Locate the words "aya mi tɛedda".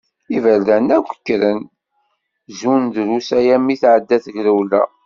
3.39-4.17